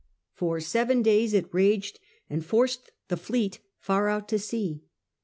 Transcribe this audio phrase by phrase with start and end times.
[0.33, 4.81] For seven days it raged and forced the fleet far out to sea.